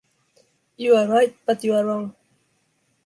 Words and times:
You 0.77 0.95
are 0.95 1.07
right, 1.07 1.37
but 1.45 1.63
you 1.63 1.75
are 1.75 1.85
wrong. 1.85 2.15